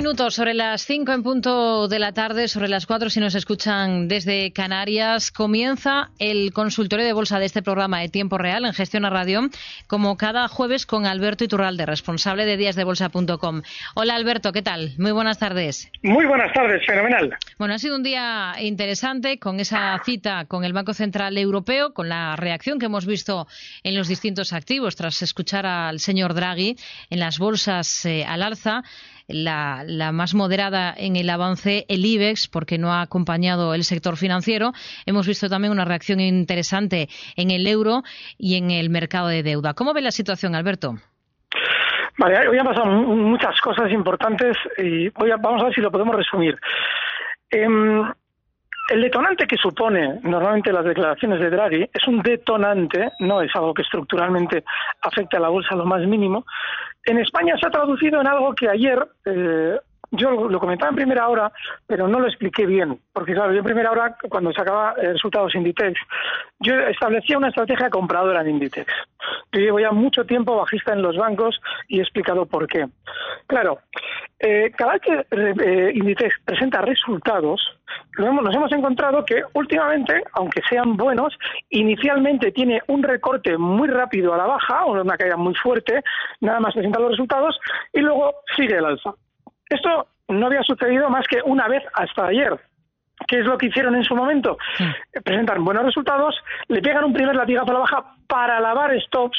[0.00, 4.08] Minutos sobre las 5 en punto de la tarde, sobre las 4 si nos escuchan
[4.08, 5.30] desde Canarias.
[5.30, 9.42] Comienza el consultorio de bolsa de este programa de tiempo real en Gestión a Radio,
[9.88, 13.60] como cada jueves con Alberto Iturralde, responsable de díasdebolsa.com.
[13.94, 14.94] Hola Alberto, ¿qué tal?
[14.96, 15.92] Muy buenas tardes.
[16.02, 17.36] Muy buenas tardes, fenomenal.
[17.58, 22.08] Bueno, ha sido un día interesante con esa cita con el Banco Central Europeo, con
[22.08, 23.46] la reacción que hemos visto
[23.82, 26.76] en los distintos activos tras escuchar al señor Draghi
[27.10, 28.82] en las bolsas eh, al alza
[29.32, 34.16] la, la, más moderada en el avance, el IBEX, porque no ha acompañado el sector
[34.16, 34.72] financiero.
[35.06, 38.02] Hemos visto también una reacción interesante en el euro
[38.38, 39.74] y en el mercado de deuda.
[39.74, 40.94] ¿Cómo ve la situación, Alberto?
[42.18, 45.90] Vale, hoy han pasado muchas cosas importantes y voy a, vamos a ver si lo
[45.90, 46.58] podemos resumir.
[47.50, 47.66] Eh,
[48.90, 53.72] el detonante que supone normalmente las declaraciones de Draghi es un detonante, no es algo
[53.72, 54.64] que estructuralmente
[55.02, 56.44] afecte a la bolsa lo más mínimo.
[57.04, 59.78] En España se ha traducido en algo que ayer eh,
[60.12, 61.52] yo lo comentaba en primera hora,
[61.86, 65.98] pero no lo expliqué bien, porque claro, yo en primera hora, cuando sacaba resultados Inditex,
[66.58, 68.92] yo establecía una estrategia compradora en Inditex.
[69.52, 72.86] Yo llevo ya mucho tiempo bajista en los bancos y he explicado por qué.
[73.46, 73.78] Claro,
[74.38, 77.60] eh, cada vez que eh, Inditex presenta resultados,
[78.18, 81.36] nos hemos encontrado que últimamente, aunque sean buenos,
[81.70, 86.02] inicialmente tiene un recorte muy rápido a la baja, una caída muy fuerte,
[86.40, 87.58] nada más presenta los resultados,
[87.92, 89.14] y luego sigue el alza.
[89.70, 92.58] Esto no había sucedido más que una vez hasta ayer.
[93.26, 94.58] ¿Qué es lo que hicieron en su momento?
[95.24, 96.36] Presentan buenos resultados,
[96.68, 99.38] le pegan un primer latigazo a la baja para lavar stops,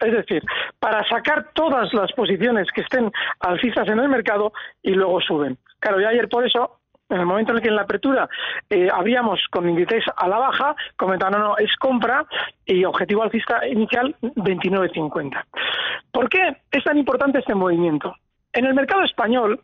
[0.00, 0.42] es decir,
[0.78, 5.56] para sacar todas las posiciones que estén alcistas en el mercado y luego suben.
[5.78, 8.28] Claro, y ayer por eso en el momento en el que en la apertura
[8.70, 12.24] eh, abríamos con Inditex a la baja, comentaron, no, no, es compra
[12.64, 15.44] y objetivo alcista inicial 29.50.
[16.10, 18.14] ¿Por qué es tan importante este movimiento?
[18.52, 19.60] En el mercado español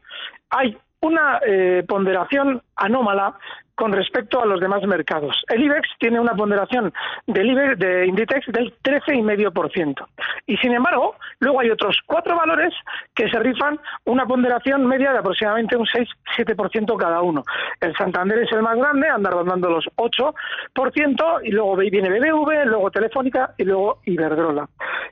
[0.51, 3.39] hay una eh, ponderación anómala
[3.79, 5.41] con respecto a los demás mercados.
[5.47, 6.93] El IBEX tiene una ponderación
[7.29, 10.05] del IBEX de Inditex del 13,5%.
[10.47, 12.75] Y sin embargo, luego hay otros cuatro valores
[13.15, 17.45] que se rifan una ponderación media de aproximadamente un 6-7% cada uno.
[17.81, 22.91] El Santander es el más grande, anda rondando los 8%, y luego viene BBV, luego
[22.91, 24.69] Telefónica y luego Iberdrola.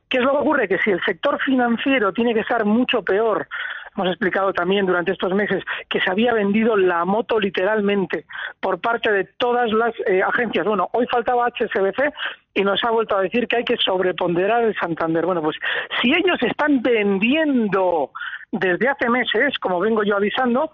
[0.08, 0.68] ¿Qué es lo que ocurre?
[0.68, 3.46] Que si el sector financiero tiene que estar mucho peor
[3.96, 8.26] hemos explicado también durante estos meses que se había vendido la moto literalmente
[8.60, 10.66] por parte de todas las eh, agencias.
[10.66, 12.12] Bueno, hoy faltaba HSBC
[12.54, 15.24] y nos ha vuelto a decir que hay que sobreponderar el Santander.
[15.26, 15.56] Bueno, pues
[16.00, 18.10] si ellos están vendiendo
[18.52, 20.70] desde hace meses, como vengo yo avisando,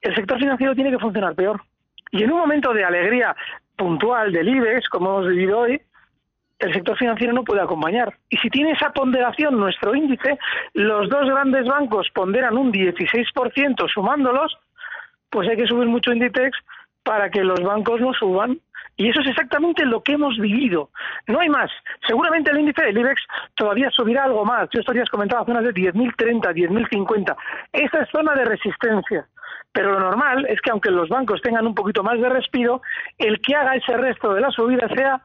[0.00, 1.60] el sector financiero tiene que funcionar peor.
[2.10, 3.34] Y en un momento de alegría
[3.76, 5.80] puntual del IBEX, como hemos vivido hoy,
[6.62, 8.14] el sector financiero no puede acompañar.
[8.30, 10.38] Y si tiene esa ponderación nuestro índice,
[10.74, 14.56] los dos grandes bancos ponderan un 16% sumándolos,
[15.28, 16.56] pues hay que subir mucho Inditex
[17.02, 18.60] para que los bancos no suban.
[18.96, 20.90] Y eso es exactamente lo que hemos vivido.
[21.26, 21.70] No hay más.
[22.06, 23.22] Seguramente el índice del IBEX
[23.56, 24.68] todavía subirá algo más.
[24.70, 27.36] Yo estos días comentaba zonas de 10.030, 10.050.
[27.72, 29.26] Esa es zona de resistencia.
[29.72, 32.82] Pero lo normal es que aunque los bancos tengan un poquito más de respiro,
[33.18, 35.22] el que haga ese resto de la subida sea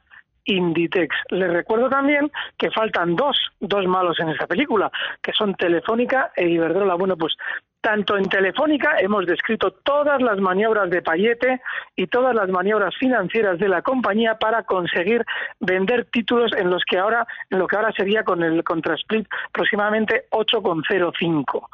[0.48, 1.16] Inditex.
[1.30, 4.92] Les recuerdo también que faltan dos, dos malos en esta película,
[5.22, 6.96] que son Telefónica e Iberdrola.
[6.96, 7.36] Bueno, pues
[7.82, 11.62] tanto en Telefónica hemos descrito todas las maniobras de Payete
[11.96, 15.24] y todas las maniobras financieras de la compañía para conseguir
[15.60, 20.26] vender títulos en los que ahora, en lo que ahora sería con el contrasplit aproximadamente
[20.32, 21.68] 8,05.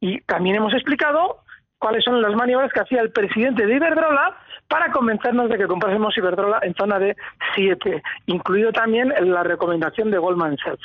[0.00, 1.42] Y también hemos explicado
[1.78, 4.36] cuáles son las maniobras que hacía el presidente de Iberdrola
[4.68, 7.16] para convencernos de que comprásemos Iberdrola en zona de
[7.54, 10.84] 7, incluido también la recomendación de Goldman Sachs.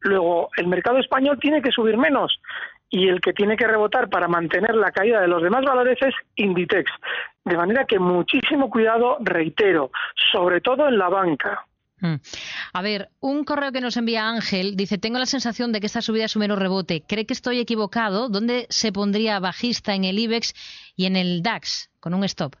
[0.00, 2.40] Luego, el mercado español tiene que subir menos
[2.88, 6.14] y el que tiene que rebotar para mantener la caída de los demás valores es
[6.36, 6.90] Inditex.
[7.44, 9.90] De manera que muchísimo cuidado, reitero,
[10.32, 11.66] sobre todo en la banca.
[12.00, 12.14] Mm.
[12.72, 16.00] A ver, un correo que nos envía Ángel dice, tengo la sensación de que esta
[16.00, 17.02] subida es un menos rebote.
[17.06, 18.28] ¿Cree que estoy equivocado?
[18.28, 20.54] ¿Dónde se pondría bajista en el IBEX
[20.96, 22.56] y en el DAX con un stop?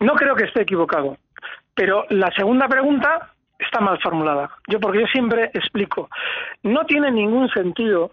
[0.00, 1.18] No creo que esté equivocado.
[1.74, 4.50] Pero la segunda pregunta está mal formulada.
[4.68, 6.08] Yo porque yo siempre explico,
[6.62, 8.12] no tiene ningún sentido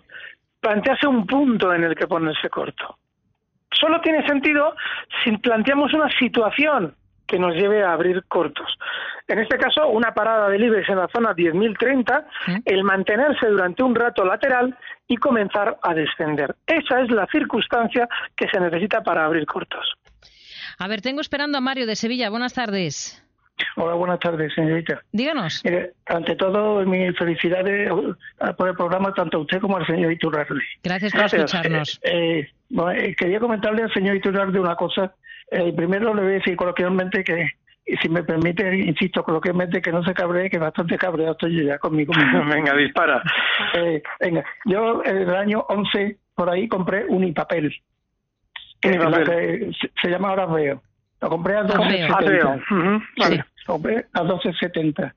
[0.60, 2.98] plantearse un punto en el que ponerse corto.
[3.72, 4.76] Solo tiene sentido
[5.24, 6.96] si planteamos una situación
[7.28, 8.78] que nos lleve a abrir cortos.
[9.28, 12.26] En este caso, una parada de libres en la zona 10.030,
[12.66, 14.78] el mantenerse durante un rato lateral
[15.08, 16.56] y comenzar a descender.
[16.68, 19.94] Esa es la circunstancia que se necesita para abrir cortos.
[20.80, 22.30] A ver, tengo esperando a Mario de Sevilla.
[22.30, 23.24] Buenas tardes.
[23.76, 25.02] Hola, buenas tardes, señorita.
[25.12, 25.64] Díganos.
[26.08, 27.90] ante todo, mis felicidades
[28.58, 30.62] por el programa, tanto a usted como al señor Iturralde.
[30.84, 32.00] Gracias por escucharnos.
[32.04, 32.50] Eh,
[32.96, 35.14] eh, quería comentarle al señor Iturralde una cosa.
[35.52, 37.50] Eh, primero le voy a decir coloquialmente que,
[38.02, 41.78] si me permite, insisto coloquialmente, que no se cabree, que bastante cabreado estoy yo ya
[41.78, 42.14] conmigo
[42.50, 43.22] venga, dispara.
[44.20, 47.74] venga, yo en el año 11, por ahí, compré Unipapel.
[48.84, 49.26] Unipapel.
[49.26, 50.82] Que se, se llama ahora Veo
[51.24, 53.46] lo compré a 12.70.
[53.66, 55.14] Compré a 12.70.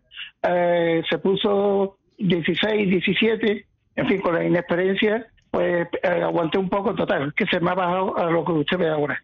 [0.48, 3.66] Eh, se puso 16, 17.
[3.96, 7.74] En fin, con la inexperiencia, pues eh, aguanté un poco total, que se me ha
[7.74, 9.20] bajado a lo que usted ve ahora.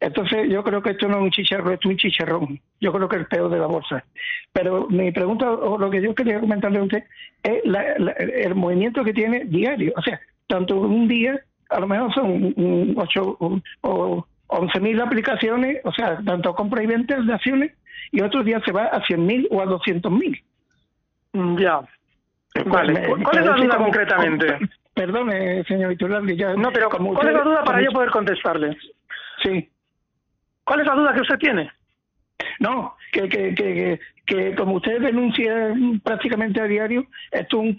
[0.00, 2.60] Entonces, yo creo que esto no es un chicharrón, esto es un chicharrón.
[2.80, 4.04] Yo creo que es el peor de la bolsa.
[4.52, 7.04] Pero mi pregunta, o lo que yo quería comentarle a usted,
[7.42, 9.92] es el movimiento que tiene diario.
[9.96, 11.40] O sea, tanto un día,
[11.70, 12.54] a lo mejor son
[12.96, 17.72] ocho o 11.000 aplicaciones, o sea, tanto compra y venta de acciones,
[18.12, 20.42] y otros días se va a 100.000 o a 200.000.
[21.32, 21.80] Mm, ya.
[22.66, 24.58] Vale, ¿cuál es la duda concretamente?
[24.94, 26.54] Perdone, señor Iturralde, ya...
[26.54, 28.76] No, pero ¿cuál es la duda para yo poder contestarle?
[29.42, 29.68] Sí.
[30.68, 31.70] ¿Cuál es la duda que usted tiene?
[32.60, 35.72] No, que, que, que, que como usted denuncia
[36.04, 37.76] prácticamente a diario, esto es un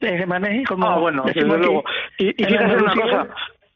[0.00, 0.88] tejemaneje como...
[0.88, 1.84] Ah, bueno, desde luego.
[2.18, 3.28] Y, y fíjese una cosa,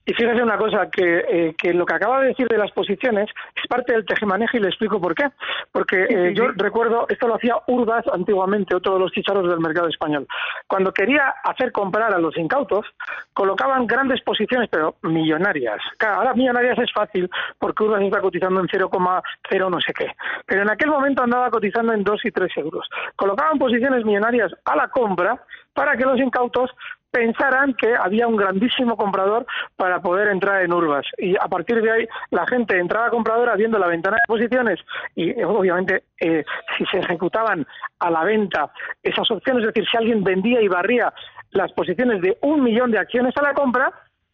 [0.07, 3.29] y fíjese una cosa, que, eh, que lo que acaba de decir de las posiciones
[3.55, 5.29] es parte del tejemaneje y le explico por qué.
[5.71, 9.89] Porque eh, yo recuerdo, esto lo hacía Urbas antiguamente, otro de los chicharros del mercado
[9.89, 10.27] español.
[10.67, 12.87] Cuando quería hacer comprar a los incautos,
[13.35, 15.81] colocaban grandes posiciones, pero millonarias.
[15.99, 20.07] Claro, ahora millonarias es fácil porque Urbas está cotizando en 0,0 no sé qué.
[20.47, 22.89] Pero en aquel momento andaba cotizando en 2 y 3 euros.
[23.17, 25.41] Colocaban posiciones millonarias a la compra
[25.75, 26.71] para que los incautos
[27.11, 29.47] pensaran que había un grandísimo comprador
[29.77, 31.07] para poder entrar en Urbas.
[31.19, 34.81] Y a partir de ahí la gente entraba compradora viendo la ventana de posiciones
[35.15, 36.45] y eh, obviamente eh,
[36.77, 37.67] si se ejecutaban
[37.99, 38.71] a la venta
[39.03, 41.13] esas opciones, es decir, si alguien vendía y barría
[41.51, 43.93] las posiciones de un millón de acciones a la compra,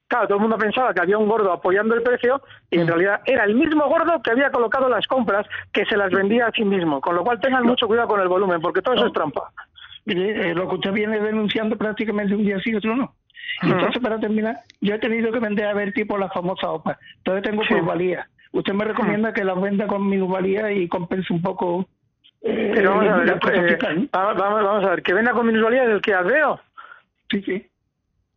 [0.09, 2.41] Claro, todo el mundo pensaba que había un gordo apoyando el precio
[2.71, 2.89] y en mm.
[2.89, 6.53] realidad era el mismo gordo que había colocado las compras que se las vendía a
[6.53, 7.01] sí mismo.
[7.01, 9.51] Con lo cual tengan mucho cuidado con el volumen porque todo eso es trampa.
[10.07, 13.15] Eh, lo que usted viene denunciando prácticamente un día sí, otro no.
[13.63, 16.99] Y entonces, para terminar, yo he tenido que vender a ver tipo la famosa OPA.
[17.19, 18.29] Entonces tengo plusvalía.
[18.53, 21.87] Usted me recomienda que las venda con minusvalía y compense un poco.
[22.43, 26.01] Eh, Pero vamos a ver, eh, vamos, a ver, que venda con minusvalía es el
[26.01, 26.61] que veo.
[27.31, 27.67] Sí, sí.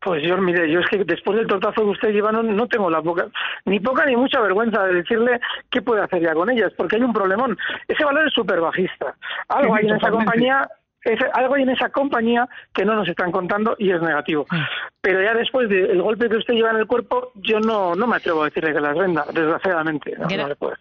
[0.02, 3.02] Pues yo, mire, yo es que después del tortazo que usted lleva no, tengo la
[3.02, 3.28] poca,
[3.66, 7.02] ni poca ni mucha vergüenza de decirle qué puede hacer ya con ellas, porque hay
[7.02, 7.58] un problemón.
[7.88, 9.16] Ese valor es súper bajista.
[9.50, 10.70] Algo hay en esa compañía
[11.14, 14.46] es algo hay en esa compañía que no nos están contando y es negativo.
[14.50, 14.68] Ah.
[15.02, 18.18] Pero ya después del golpe que usted lleva en el cuerpo, yo no, no me
[18.18, 20.14] atrevo a decirle que las venda, desgraciadamente.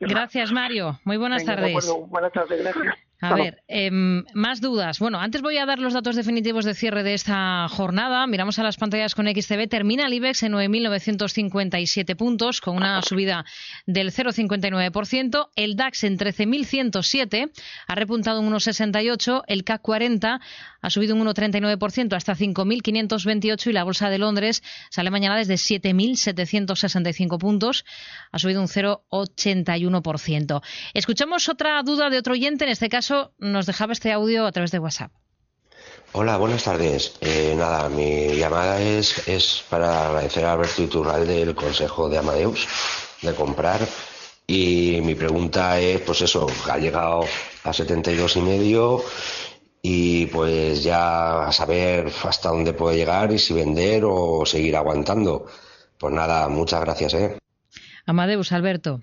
[0.00, 0.98] gracias, Mario.
[1.04, 1.86] Muy buenas tardes.
[2.08, 3.07] buenas tardes, gracias.
[3.20, 5.00] A ver, em, más dudas.
[5.00, 8.24] Bueno, antes voy a dar los datos definitivos de cierre de esta jornada.
[8.28, 9.68] Miramos a las pantallas con XTB.
[9.68, 13.44] Termina el IBEX en 9.957 puntos, con una subida
[13.86, 15.48] del 0,59%.
[15.56, 17.50] El DAX en 13.107,
[17.88, 19.42] ha repuntado un 1,68.
[19.48, 20.40] El CAC 40
[20.80, 27.38] ha subido un 1,39% hasta 5.528 y la Bolsa de Londres sale mañana desde 7.765
[27.38, 27.84] puntos,
[28.30, 30.62] ha subido un 0,81%.
[30.94, 34.70] Escuchamos otra duda de otro oyente, en este caso nos dejaba este audio a través
[34.70, 35.12] de WhatsApp.
[36.12, 37.16] Hola, buenas tardes.
[37.20, 42.66] Eh, nada, mi llamada es, es para agradecer a Alberto Iturralde el consejo de Amadeus
[43.20, 43.86] de comprar
[44.46, 47.26] y mi pregunta es, pues eso, ha llegado
[47.64, 49.04] a 72 y medio
[49.82, 55.46] y pues ya a saber hasta dónde puede llegar y si vender o seguir aguantando.
[55.98, 57.14] Pues nada, muchas gracias.
[57.14, 57.38] ¿eh?
[58.06, 59.00] Amadeus, Alberto.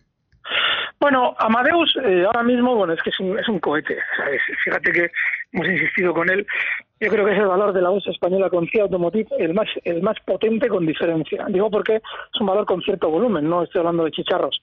[0.99, 3.97] Bueno, Amadeus eh, ahora mismo, bueno, es que es un, es un cohete.
[4.63, 5.11] Fíjate que
[5.51, 6.47] hemos insistido con él.
[6.99, 9.67] Yo creo que es el valor de la bolsa española con CIA Automotive el más,
[9.83, 11.45] el más potente con diferencia.
[11.49, 14.61] Digo porque es un valor con cierto volumen, no estoy hablando de chicharros.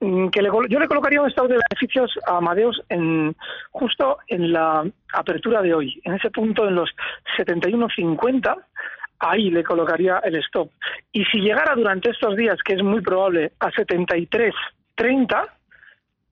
[0.00, 3.34] Mm, que yo le colocaría un estado de beneficios a Amadeus en,
[3.72, 6.90] justo en la apertura de hoy, en ese punto en los
[7.36, 8.56] 71.50
[9.20, 10.70] ahí le colocaría el stop.
[11.12, 15.48] Y si llegara durante estos días, que es muy probable, a 73.30,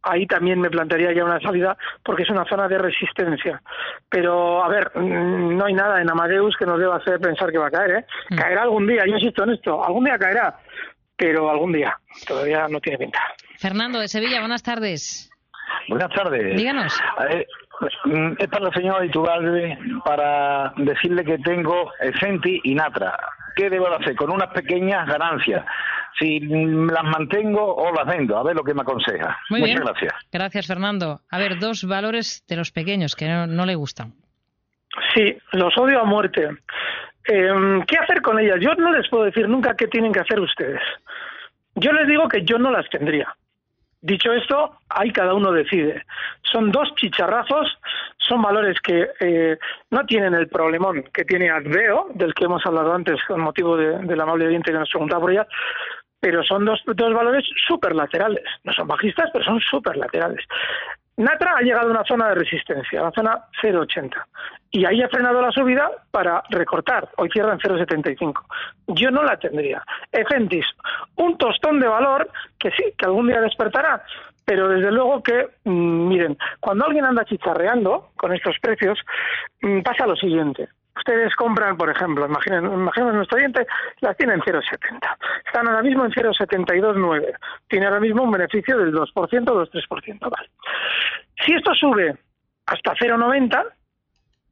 [0.02, 3.61] ahí también me plantearía ya una salida porque es una zona de resistencia.
[4.08, 7.58] Pero, a ver, mm, no hay nada en Amadeus que nos deba hacer pensar que
[7.58, 7.90] va a caer.
[7.90, 8.06] ¿eh?
[8.30, 8.37] Mm.
[8.37, 10.56] Caerá algún día, yo insisto en esto, algún día caerá,
[11.16, 11.99] pero algún día.
[12.26, 13.20] Todavía no tiene pinta.
[13.58, 15.30] Fernando de Sevilla, buenas tardes.
[15.88, 16.56] Buenas tardes.
[16.56, 16.92] Díganos.
[18.04, 23.16] Mm, es para la señora Iturralde para decirle que tengo Centi y Natra.
[23.54, 24.14] ¿Qué debo hacer?
[24.16, 25.64] Con unas pequeñas ganancias.
[26.18, 28.38] Si las mantengo o las vendo.
[28.38, 29.38] A ver lo que me aconseja.
[29.50, 30.14] Muchas gracias.
[30.32, 31.20] Gracias, Fernando.
[31.30, 34.14] A ver, dos valores de los pequeños que no, le gustan.
[35.14, 36.48] Sí, los odio a muerte.
[37.25, 38.56] Em, ¿Qué hacer con ellas?
[38.60, 40.80] Yo no les puedo decir nunca qué tienen que hacer ustedes.
[41.75, 43.34] Yo les digo que yo no las tendría.
[44.06, 46.04] Dicho esto, ahí cada uno decide.
[46.42, 47.76] Son dos chicharrazos,
[48.18, 49.58] son valores que eh,
[49.90, 53.98] no tienen el problemón que tiene Adveo, del que hemos hablado antes con motivo de,
[53.98, 55.48] del amable oyente que nos preguntaba por ella,
[56.20, 58.44] pero son dos, dos valores superlaterales.
[58.62, 60.46] No son bajistas, pero son superlaterales.
[61.16, 64.12] Natra ha llegado a una zona de resistencia, la zona 0,80.
[64.70, 67.08] Y ahí ha frenado la subida para recortar.
[67.16, 68.44] Hoy cierra en 0,75.
[68.88, 69.82] Yo no la tendría.
[70.12, 70.66] Efentis,
[71.16, 74.04] un tostón de valor que sí, que algún día despertará.
[74.44, 78.99] Pero desde luego que, mm, miren, cuando alguien anda chicharreando con estos precios,
[79.62, 83.66] mm, pasa lo siguiente ustedes compran, por ejemplo, imaginen, imaginemos nuestro oyente,
[84.00, 85.16] las tienen en 0,70.
[85.46, 87.34] Están ahora mismo en 0,729.
[87.68, 90.30] Tiene ahora mismo un beneficio del 2%, 2-3%.
[90.30, 90.50] Vale.
[91.44, 92.16] Si esto sube
[92.66, 93.64] hasta 0,90,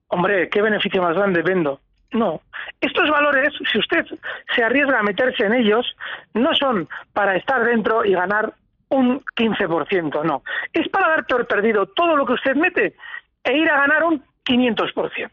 [0.08, 1.80] hombre, ¿qué beneficio más grande vendo?
[2.12, 2.40] No.
[2.80, 4.06] Estos valores, si usted
[4.54, 5.96] se arriesga a meterse en ellos,
[6.34, 8.54] no son para estar dentro y ganar
[8.90, 10.42] un 15%, no.
[10.72, 12.94] Es para dar por perdido todo lo que usted mete
[13.42, 15.30] e ir a ganar un 500%.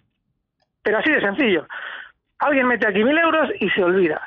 [0.83, 1.67] Pero así de sencillo.
[2.39, 4.21] Alguien mete aquí mil euros y se olvida.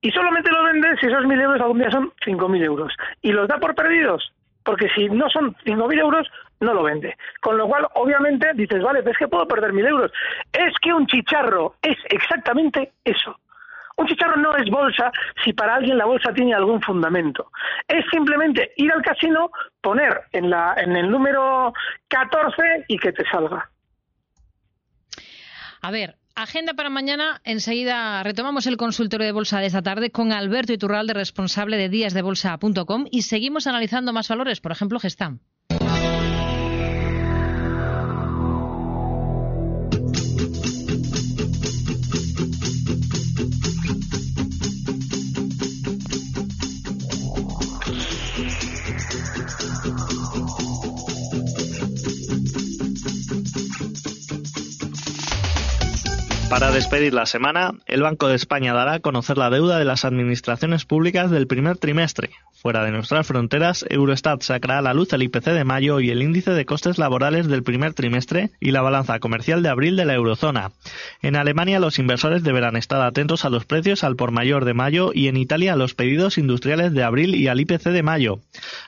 [0.00, 2.92] Y solamente lo vende si esos mil euros algún día son cinco mil euros.
[3.20, 4.32] Y los da por perdidos,
[4.64, 6.26] porque si no son cinco mil euros,
[6.60, 7.16] no lo vende.
[7.40, 10.10] Con lo cual, obviamente, dices, vale, es que puedo perder mil euros.
[10.52, 13.38] Es que un chicharro es exactamente eso.
[13.96, 15.12] Un chicharro no es bolsa
[15.44, 17.50] si para alguien la bolsa tiene algún fundamento.
[17.86, 19.50] Es simplemente ir al casino,
[19.82, 21.74] poner en, la, en el número
[22.08, 23.68] 14 y que te salga.
[25.80, 27.42] A ver, Agenda para mañana.
[27.44, 33.06] Enseguida retomamos el consultorio de bolsa de esta tarde con Alberto Iturralde, responsable de díasdebolsa.com
[33.10, 35.40] y seguimos analizando más valores, por ejemplo, Gestam.
[56.50, 60.04] Para despedir la semana, el Banco de España dará a conocer la deuda de las
[60.04, 62.30] administraciones públicas del primer trimestre.
[62.60, 66.20] Fuera de nuestras fronteras, Eurostat sacará a la luz el IPC de mayo y el
[66.20, 70.14] índice de costes laborales del primer trimestre y la balanza comercial de abril de la
[70.14, 70.72] eurozona.
[71.22, 75.12] En Alemania, los inversores deberán estar atentos a los precios al por mayor de mayo
[75.14, 78.40] y en Italia a los pedidos industriales de abril y al IPC de mayo.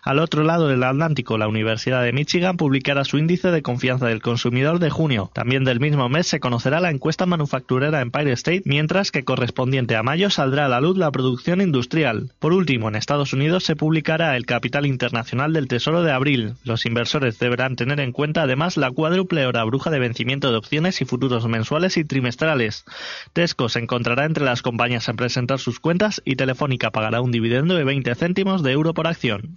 [0.02, 4.20] Al otro lado del Atlántico, la Universidad de Michigan publicará su índice de confianza del
[4.20, 5.30] consumidor de junio.
[5.32, 9.94] También del mismo mes se conocerá la encuesta manufacturera manufacturera Empire State, mientras que correspondiente
[9.94, 12.32] a mayo saldrá a la luz la producción industrial.
[12.38, 16.54] Por último, en Estados Unidos se publicará el capital internacional del Tesoro de abril.
[16.64, 21.02] Los inversores deberán tener en cuenta además la cuádruple hora bruja de vencimiento de opciones
[21.02, 22.86] y futuros mensuales y trimestrales.
[23.34, 27.74] Tesco se encontrará entre las compañías en presentar sus cuentas y Telefónica pagará un dividendo
[27.74, 29.56] de 20 céntimos de euro por acción.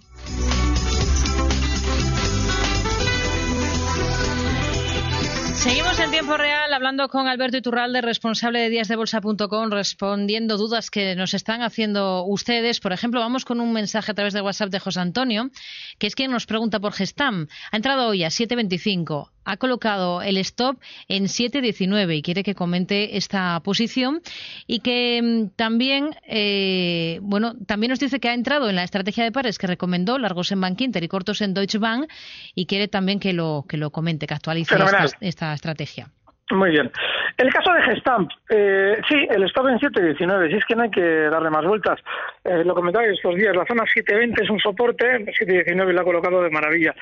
[5.66, 11.34] Seguimos en tiempo real hablando con Alberto Iturralde, responsable de díasdebolsa.com, respondiendo dudas que nos
[11.34, 12.78] están haciendo ustedes.
[12.78, 15.50] Por ejemplo, vamos con un mensaje a través de WhatsApp de José Antonio,
[15.98, 17.48] que es quien nos pregunta por Gestam.
[17.72, 20.76] Ha entrado hoy a 7.25 ha colocado el stop
[21.08, 24.20] en 7.19 y quiere que comente esta posición
[24.66, 29.24] y que mm, también, eh, bueno, también nos dice que ha entrado en la estrategia
[29.24, 32.10] de pares que recomendó, largos en Bank Inter y cortos en Deutsche Bank
[32.54, 34.74] y quiere también que lo, que lo comente, que actualice
[35.20, 36.08] esta, estrategia.
[36.50, 36.90] Muy bien.
[37.36, 40.90] El caso de Gestamp, eh, sí, el stop en 7.19, si es que no hay
[40.90, 42.00] que darle más vueltas.
[42.44, 46.42] Eh, lo comentaba estos días, la zona 7.20 es un soporte, 7.19 lo ha colocado
[46.42, 46.94] de maravilla.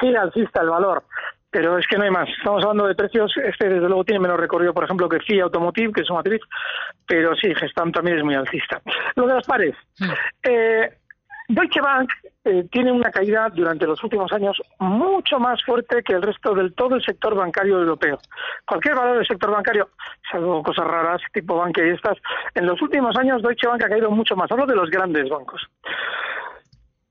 [0.00, 1.04] Sí, alcista el valor
[1.52, 2.28] pero es que no hay más.
[2.30, 5.92] Estamos hablando de precios, este desde luego tiene menos recorrido, por ejemplo, que FIA Automotive,
[5.92, 6.40] que es su matriz,
[7.06, 8.80] pero sí, Gestamp también es muy alcista.
[9.14, 9.76] Lo de los pares.
[10.42, 10.90] Eh,
[11.48, 12.10] Deutsche Bank
[12.44, 16.72] eh, tiene una caída durante los últimos años mucho más fuerte que el resto del
[16.72, 18.18] todo el sector bancario europeo.
[18.66, 19.90] Cualquier valor del sector bancario,
[20.30, 22.16] salvo cosas raras, tipo banque y estas,
[22.54, 24.50] en los últimos años Deutsche Bank ha caído mucho más.
[24.50, 25.62] Hablo de los grandes bancos.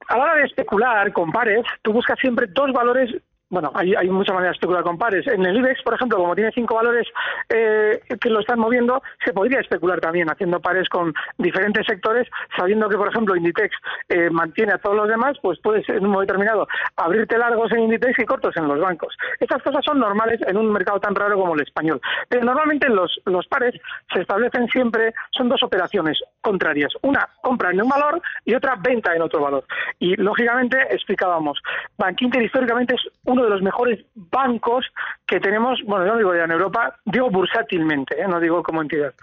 [0.07, 3.15] A la hora de especular con pares, tú buscas siempre dos valores
[3.51, 5.27] bueno, hay, hay muchas maneras de especular con pares.
[5.27, 7.05] En el IBEX, por ejemplo, como tiene cinco valores
[7.50, 12.88] eh, que lo están moviendo, se podría especular también haciendo pares con diferentes sectores, sabiendo
[12.88, 13.75] que, por ejemplo, Inditex
[14.08, 17.81] eh, mantiene a todos los demás, pues puedes en un momento determinado abrirte largos en
[17.81, 19.15] Inditex y cortos en los bancos.
[19.39, 22.00] Estas cosas son normales en un mercado tan raro como el español.
[22.29, 23.75] Pero normalmente los, los pares
[24.13, 26.93] se establecen siempre, son dos operaciones contrarias.
[27.01, 29.65] Una, compra en un valor y otra, venta en otro valor.
[30.00, 31.62] Y, lógicamente, explicábamos,
[31.98, 34.86] Bank Inter históricamente es uno de los mejores bancos
[35.25, 38.27] que tenemos, bueno, no digo ya en Europa, digo bursátilmente, ¿eh?
[38.27, 39.13] no digo como entidad,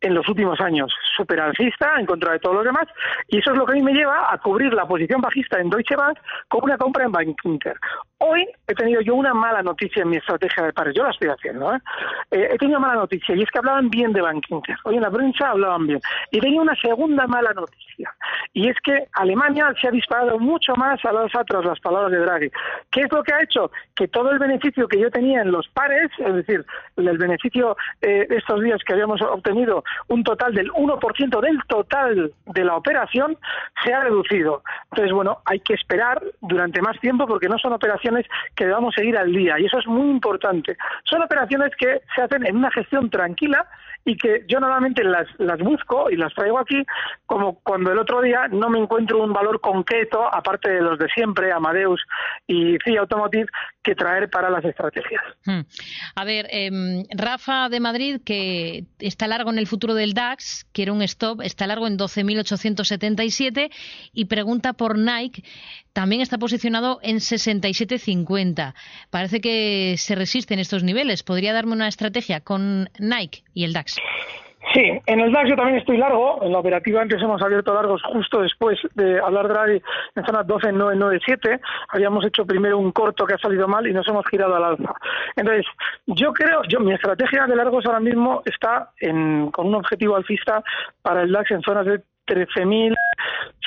[0.00, 0.92] en los últimos años.
[1.16, 2.86] Super alcista en contra de todos los demás,
[3.28, 5.70] y eso es lo que a mí me lleva a cubrir la posición bajista en
[5.70, 7.76] Deutsche Bank con una compra en Bank Inter.
[8.18, 11.28] Hoy he tenido yo una mala noticia en mi estrategia de pares, yo la estoy
[11.28, 11.78] haciendo, ¿eh?
[12.30, 14.76] Eh, he tenido mala noticia, y es que hablaban bien de Bank Inter.
[14.84, 16.00] Hoy en la prensa hablaban bien.
[16.30, 18.13] Y tenía una segunda mala noticia,
[18.54, 22.18] y es que Alemania se ha disparado mucho más a las tras las palabras de
[22.18, 22.50] Draghi.
[22.90, 23.70] ¿Qué es lo que ha hecho?
[23.94, 26.64] que todo el beneficio que yo tenía en los pares, es decir,
[26.96, 32.32] el beneficio eh, de estos días que habíamos obtenido, un total del 1% del total
[32.46, 33.36] de la operación,
[33.84, 34.62] se ha reducido.
[34.90, 39.16] Entonces, bueno, hay que esperar durante más tiempo porque no son operaciones que debamos seguir
[39.16, 40.76] al día y eso es muy importante.
[41.04, 43.66] Son operaciones que se hacen en una gestión tranquila
[44.04, 46.82] y que yo normalmente las, las busco y las traigo aquí
[47.26, 51.08] como cuando el otro día no me encuentro un valor concreto, aparte de los de
[51.08, 52.00] siempre, Amadeus
[52.46, 53.46] y CIA Automotive,
[53.82, 55.22] que traer para las estrategias.
[55.44, 55.60] Hmm.
[56.14, 60.90] A ver, em, Rafa de Madrid, que está largo en el futuro del DAX, quiere
[60.90, 63.70] un stop, está largo en 12.877
[64.12, 65.42] y pregunta por Nike,
[65.92, 68.74] también está posicionado en 67.50.
[69.10, 71.22] Parece que se resiste en estos niveles.
[71.22, 73.93] ¿Podría darme una estrategia con Nike y el DAX?
[74.72, 76.42] Sí, en el DAX yo también estoy largo.
[76.42, 79.82] En la operativa antes hemos abierto largos justo después de hablar de Draghi
[80.16, 81.60] en zona 12.997.
[81.88, 84.94] Habíamos hecho primero un corto que ha salido mal y nos hemos girado al alza.
[85.36, 85.66] Entonces,
[86.06, 90.62] yo creo, yo mi estrategia de largos ahora mismo está en, con un objetivo alcista
[91.02, 92.00] para el DAX en zonas de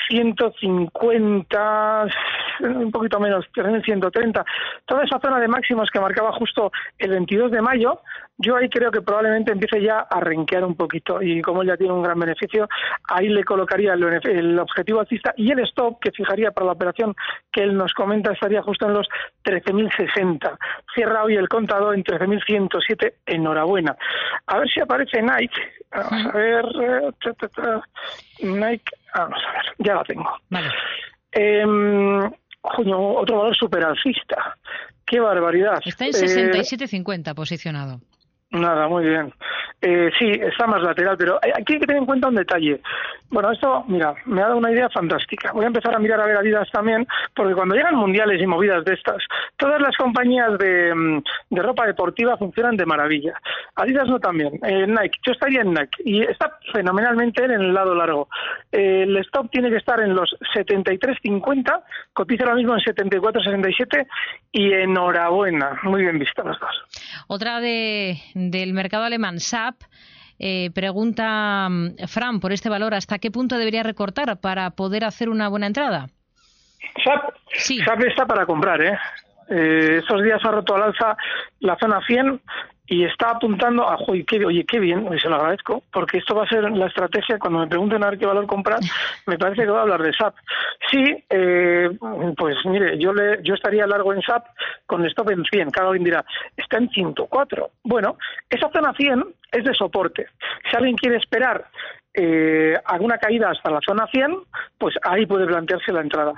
[0.10, 2.12] 13.150,
[2.62, 4.44] un poquito menos, 13.130.
[4.86, 8.02] Toda esa zona de máximos que marcaba justo el 22 de mayo,
[8.38, 11.22] yo ahí creo que probablemente empiece ya a renquear un poquito.
[11.22, 12.68] Y como él ya tiene un gran beneficio,
[13.10, 17.16] ahí le colocaría el, el objetivo alcista y el stop que fijaría para la operación
[17.52, 19.08] que él nos comenta estaría justo en los
[19.44, 20.58] 13.060.
[20.94, 23.14] Cierra hoy el contador en 13.107.
[23.26, 23.98] Enhorabuena.
[24.46, 25.62] A ver si aparece Nike.
[25.92, 26.66] Vamos a ver.
[26.82, 27.12] Eh,
[28.44, 30.30] Nike, vamos a ver, ya la tengo.
[30.50, 30.70] Vale.
[31.32, 31.66] Eh,
[32.62, 34.58] otro valor super alcista.
[35.06, 35.80] Qué barbaridad.
[35.86, 38.02] Está en 67.50 eh, posicionado.
[38.52, 39.34] Nada, muy bien.
[39.82, 42.82] Eh, sí, está más lateral, pero hay que tener en cuenta un detalle.
[43.30, 45.52] Bueno, esto, mira, me ha dado una idea fantástica.
[45.52, 47.06] Voy a empezar a mirar a ver Adidas también,
[47.36, 49.18] porque cuando llegan mundiales y movidas de estas,
[49.58, 53.34] todas las compañías de, mm, de ropa deportiva funcionan de maravilla.
[53.76, 54.54] Adidas no también.
[54.64, 58.30] Eh, Nike, yo estaría en Nike y está fenomenalmente en el lado largo.
[58.72, 61.84] Eh, el stop tiene que estar en los 73.50,
[62.14, 64.08] cotiza ahora mismo en 74.67
[64.54, 66.76] y enhorabuena, muy bien visto los dos.
[67.28, 69.82] Otra de del mercado alemán, SAP,
[70.40, 75.30] eh, pregunta mm, Fran por este valor, ¿hasta qué punto debería recortar para poder hacer
[75.30, 76.08] una buena entrada?
[77.04, 77.34] SAP,
[77.86, 78.98] SAP está para comprar, ¿eh?
[79.50, 81.18] eh estos días ha roto al alza
[81.60, 82.40] la zona 100
[82.88, 86.64] y está apuntando a, oye, qué, bien, se lo agradezco, porque esto va a ser
[86.72, 88.80] la estrategia, cuando me pregunten a ver qué valor comprar,
[89.26, 90.36] me parece que voy a hablar de SAP.
[90.90, 91.90] Sí, eh,
[92.38, 94.46] pues mire, yo le, yo estaría largo en SAP
[94.86, 97.72] con stop en 100, cada uno dirá, está en 104.
[97.84, 98.18] Bueno,
[98.50, 100.28] esa zona 100 es de soporte.
[100.70, 101.66] Si alguien quiere esperar
[102.14, 104.38] eh, alguna caída hasta la zona 100,
[104.78, 106.34] pues ahí puede plantearse la entrada.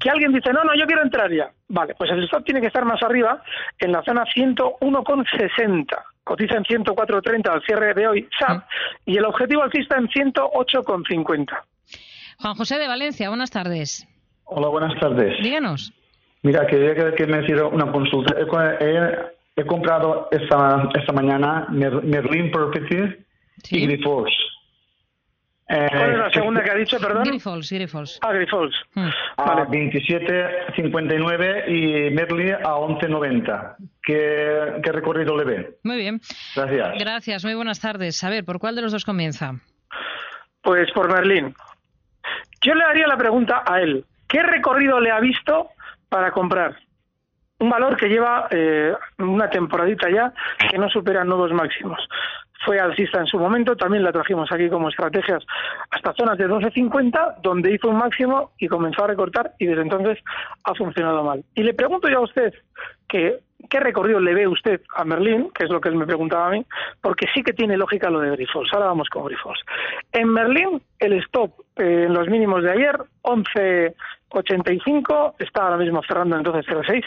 [0.00, 1.52] Que alguien dice, no, no, yo quiero entrar ya.
[1.68, 3.42] Vale, pues el stop tiene que estar más arriba,
[3.78, 5.86] en la zona 101,60.
[6.24, 8.64] Cotiza en 104,30 al cierre de hoy, SAP,
[9.04, 11.48] y el objetivo alcista en 108,50.
[12.38, 14.08] Juan José de Valencia, buenas tardes.
[14.44, 15.40] Hola, buenas tardes.
[15.42, 15.92] Díganos.
[16.42, 18.34] Mira, quería que me hiciera una consulta.
[19.56, 23.16] He, comprado esta, esta mañana Merlin Property
[23.70, 24.34] y Grifols.
[25.72, 27.22] Eh, ¿Cuál es la segunda que ha dicho, perdón?
[27.22, 28.18] Grifols, Grifols.
[28.22, 28.74] Ah, Grifols.
[28.94, 29.08] Hmm.
[29.36, 33.76] A 27.59 y Merlin a 11.90.
[34.02, 35.78] ¿Qué, ¿Qué recorrido le ve?
[35.84, 36.20] Muy bien.
[36.56, 36.98] Gracias.
[36.98, 38.24] Gracias, muy buenas tardes.
[38.24, 39.60] A ver, ¿por cuál de los dos comienza?
[40.60, 41.54] Pues por Merlin.
[42.62, 44.04] Yo le haría la pregunta a él.
[44.26, 45.68] ¿Qué recorrido le ha visto
[46.08, 46.80] para comprar?
[47.60, 50.32] Un valor que lleva eh, una temporadita ya
[50.68, 52.00] que no supera nuevos máximos
[52.64, 55.44] fue alcista en su momento, también la trajimos aquí como estrategias
[55.90, 60.18] hasta zonas de 12.50, donde hizo un máximo y comenzó a recortar y desde entonces
[60.64, 61.44] ha funcionado mal.
[61.54, 62.54] Y le pregunto yo a usted
[63.08, 66.46] que qué recorrido le ve usted a Merlín, que es lo que él me preguntaba
[66.46, 66.64] a mí,
[67.00, 68.72] porque sí que tiene lógica lo de Grifols.
[68.72, 69.60] Ahora vamos con Grifols.
[70.12, 76.36] En Merlín, el stop eh, en los mínimos de ayer, 11.85, está ahora mismo cerrando
[76.36, 77.04] entonces 0.6,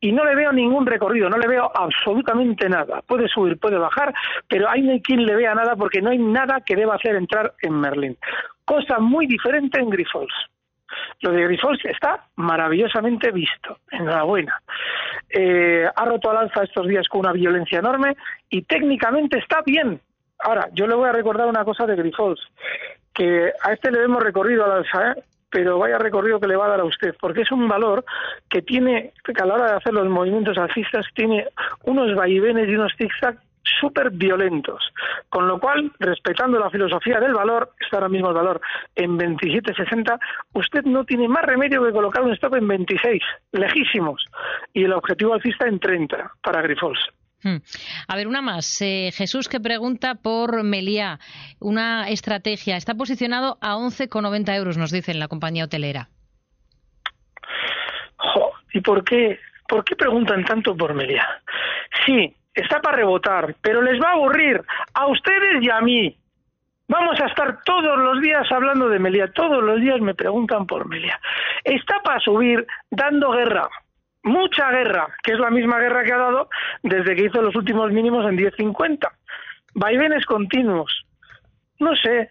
[0.00, 3.02] y no le veo ningún recorrido, no le veo absolutamente nada.
[3.02, 4.14] Puede subir, puede bajar,
[4.48, 7.14] pero ahí no hay quien le vea nada porque no hay nada que deba hacer
[7.16, 8.16] entrar en Merlin.
[8.64, 10.32] Cosa muy diferente en Grifols.
[11.20, 13.78] Lo de Grifols está maravillosamente visto.
[13.90, 14.60] Enhorabuena.
[15.28, 18.16] Eh, ha roto al alza estos días con una violencia enorme
[18.48, 20.00] y técnicamente está bien.
[20.40, 22.40] Ahora, yo le voy a recordar una cosa de Grifols,
[23.12, 25.22] que a este le hemos recorrido al alza, ¿eh?
[25.50, 28.04] Pero vaya recorrido que le va a dar a usted, porque es un valor
[28.48, 31.46] que tiene, que a la hora de hacer los movimientos alcistas, tiene
[31.84, 33.40] unos vaivenes y unos zigzags
[33.80, 34.92] súper violentos.
[35.28, 38.60] Con lo cual, respetando la filosofía del valor, está ahora mismo el valor
[38.94, 40.18] en 27.60,
[40.54, 44.24] usted no tiene más remedio que colocar un stop en 26, lejísimos,
[44.72, 47.00] y el objetivo alcista en 30 para Grifols.
[47.42, 47.56] Hmm.
[48.06, 48.80] A ver, una más.
[48.82, 51.18] Eh, Jesús que pregunta por Meliá,
[51.58, 52.76] una estrategia.
[52.76, 56.08] Está posicionado a 11,90 euros, nos dice en la compañía hotelera.
[58.72, 61.26] ¿Y por qué, por qué preguntan tanto por Meliá?
[62.06, 64.62] Sí, está para rebotar, pero les va a aburrir
[64.94, 66.16] a ustedes y a mí.
[66.88, 69.32] Vamos a estar todos los días hablando de Meliá.
[69.32, 71.20] Todos los días me preguntan por Meliá.
[71.64, 73.68] Está para subir dando guerra
[74.22, 76.48] mucha guerra, que es la misma guerra que ha dado
[76.82, 79.08] desde que hizo los últimos mínimos en 10.50.
[79.74, 81.04] Vaivenes continuos.
[81.78, 82.30] No sé.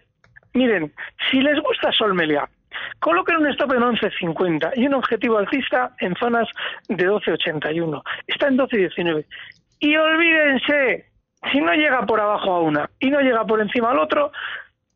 [0.52, 0.92] Miren,
[1.30, 2.48] si les gusta Sol Melia,
[2.98, 6.48] coloquen un stop en 11.50 y un objetivo alcista en zonas
[6.88, 8.02] de 12.81.
[8.26, 9.24] Está en 12.19.
[9.80, 11.06] Y olvídense,
[11.50, 14.32] si no llega por abajo a una y no llega por encima al otro,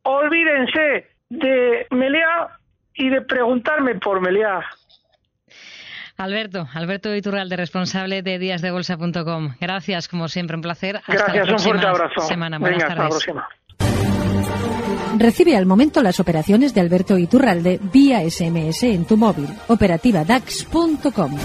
[0.03, 2.49] olvídense de Meliá
[2.95, 4.65] y de preguntarme por Meliá.
[6.17, 9.55] Alberto, Alberto Iturralde, responsable de díasdebolsa.com.
[9.61, 10.97] Gracias, como siempre, un placer.
[10.97, 12.21] Hasta Gracias, un fuerte abrazo.
[12.21, 12.59] Semana.
[12.59, 13.49] Buenas Hasta la próxima.
[15.19, 19.49] Recibe al momento las operaciones de Alberto Iturralde vía SMS en tu móvil.
[19.69, 21.37] Operativa DAX.com.